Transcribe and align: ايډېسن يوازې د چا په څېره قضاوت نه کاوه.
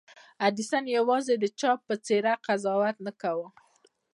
ايډېسن 0.45 0.83
يوازې 0.97 1.35
د 1.39 1.45
چا 1.59 1.71
په 1.87 1.93
څېره 2.05 2.33
قضاوت 2.45 2.97
نه 3.05 3.11
کاوه. 3.21 3.47